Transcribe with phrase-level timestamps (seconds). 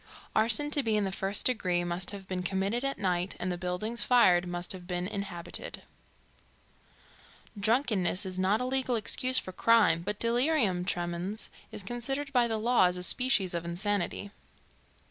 [0.35, 3.55] Arson to be in the first degree must have been committed at night and the
[3.59, 5.83] buildings fired must have been inhabited.
[7.59, 12.57] Drunkenness is not a legal excuse for crime, but delirium tremens is considered by the
[12.57, 14.31] law as a species of insanity.